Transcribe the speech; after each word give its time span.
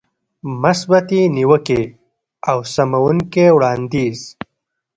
مثبتې 0.61 1.21
نيوکې 1.35 1.81
او 2.49 2.57
سموونکی 2.73 3.47
وړاندیز. 3.55 4.19